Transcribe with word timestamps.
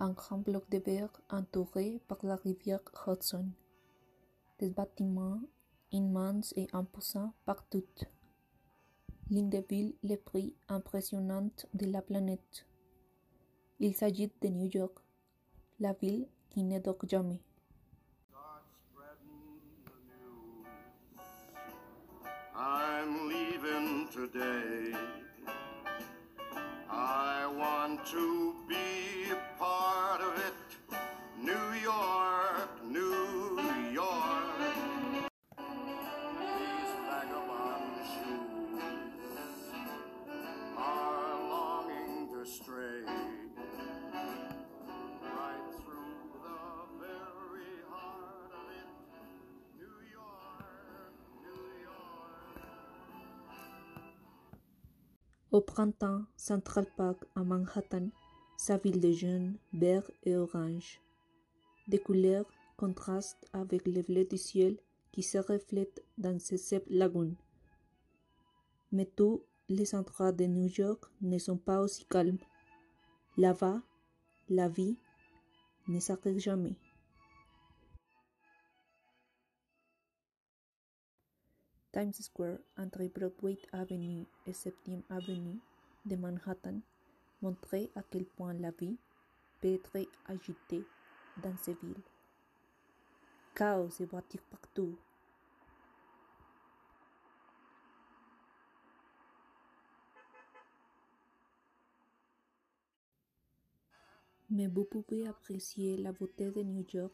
un 0.00 0.10
grand 0.10 0.38
bloc 0.38 0.68
de 0.70 0.78
verre 0.78 1.20
entouré 1.30 2.00
par 2.08 2.18
la 2.22 2.36
rivière 2.36 2.82
Hudson. 3.06 3.50
Des 4.58 4.70
bâtiments 4.70 5.40
immenses 5.92 6.52
et 6.56 6.68
imposants 6.72 7.32
partout. 7.44 7.84
L'une 9.30 9.50
des 9.50 9.64
villes 9.68 9.94
les 10.02 10.16
plus 10.16 10.54
impressionnantes 10.68 11.66
de 11.74 11.86
la 11.86 12.02
planète. 12.02 12.66
Il 13.80 13.94
s'agit 13.94 14.32
de 14.40 14.48
New 14.48 14.70
York, 14.72 14.98
la 15.80 15.92
ville 15.92 16.28
qui 16.50 16.64
ne 16.64 16.78
dort 16.78 17.06
jamais. 17.06 17.42
I'm 22.54 23.28
leaving 23.28 24.08
today. 24.08 24.92
I 26.90 27.46
want 27.46 28.04
to 28.06 28.47
Au 55.50 55.62
printemps, 55.62 56.24
Central 56.36 56.84
Park 56.94 57.24
à 57.34 57.42
Manhattan 57.42 58.10
s'avile 58.58 59.00
de 59.00 59.12
jaune, 59.12 59.56
vert 59.72 60.10
et 60.24 60.36
orange. 60.36 61.00
Des 61.86 61.98
couleurs 61.98 62.44
contrastent 62.76 63.46
avec 63.54 63.86
le 63.86 64.02
bleu 64.02 64.26
du 64.26 64.36
ciel 64.36 64.76
qui 65.10 65.22
se 65.22 65.38
reflète 65.38 66.04
dans 66.18 66.38
ces 66.38 66.58
sept 66.58 66.84
lagunes. 66.90 67.36
Mais 68.92 69.06
tous 69.06 69.42
les 69.70 69.94
endroits 69.94 70.32
de 70.32 70.44
New 70.44 70.68
York 70.68 71.02
ne 71.22 71.38
sont 71.38 71.56
pas 71.56 71.80
aussi 71.80 72.04
calmes. 72.04 72.38
Là-bas, 73.38 73.80
la 74.50 74.68
vie 74.68 74.98
ne 75.86 75.98
s'arrête 75.98 76.38
jamais. 76.38 76.76
Times 81.92 82.12
Square, 82.12 82.58
entre 82.76 83.04
Broadway 83.08 83.58
Avenue 83.72 84.26
et 84.46 84.52
7e 84.52 85.02
Avenue 85.08 85.58
de 86.04 86.16
Manhattan, 86.16 86.80
montrait 87.40 87.90
à 87.96 88.02
quel 88.02 88.24
point 88.24 88.52
la 88.52 88.70
vie 88.72 88.96
peut 89.60 89.74
être 89.74 89.96
agitée 90.26 90.84
dans 91.42 91.56
ces 91.56 91.74
villes. 91.74 92.02
Chaos 93.54 93.88
et 94.00 94.04
voitures 94.04 94.42
partout. 94.50 94.96
Mais 104.50 104.66
vous 104.66 104.84
pouvez 104.84 105.26
apprécier 105.26 105.96
la 105.96 106.12
beauté 106.12 106.50
de 106.50 106.62
New 106.62 106.84
York 106.92 107.12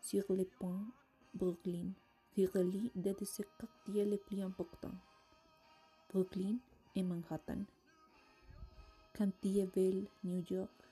sur 0.00 0.24
le 0.30 0.44
pont 0.44 0.80
Brooklyn, 1.34 1.90
qui 2.34 2.46
relie 2.46 2.90
deux 2.96 3.14
de 3.14 3.24
ses 3.24 3.44
quartiers 3.58 4.04
les 4.04 4.18
plus 4.18 4.42
importants, 4.42 4.98
Brooklyn 6.12 6.56
et 6.96 7.02
Manhattan. 7.04 7.62
Quand 9.16 9.30
il 9.44 9.58
est 9.58 9.72
belle 9.72 10.08
New 10.24 10.42
York, 10.50 10.83